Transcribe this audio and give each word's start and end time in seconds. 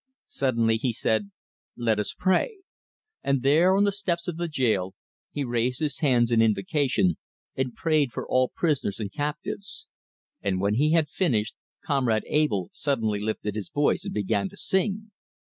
Suddenly 0.25 0.77
he 0.77 0.93
said, 0.93 1.29
"Let 1.77 1.99
us 1.99 2.15
pray;" 2.17 2.61
and 3.21 3.43
there 3.43 3.75
on 3.75 3.83
the 3.83 3.91
steps 3.91 4.27
of 4.27 4.37
the 4.37 4.47
jail 4.47 4.95
he 5.31 5.43
raised 5.43 5.79
his 5.79 5.99
hands 5.99 6.31
in 6.31 6.41
invocation, 6.41 7.17
and 7.55 7.75
prayed 7.75 8.11
for 8.11 8.27
all 8.27 8.49
prisoners 8.49 8.99
and 8.99 9.13
captives. 9.13 9.87
And 10.41 10.59
when 10.59 10.73
he 10.73 10.99
finished, 11.07 11.53
Comrade 11.85 12.23
Abell 12.31 12.69
suddenly 12.73 13.19
lifted 13.19 13.53
his 13.53 13.69
voice 13.69 14.03
and 14.03 14.13
began 14.15 14.49
to 14.49 14.57
sing. 14.57 15.11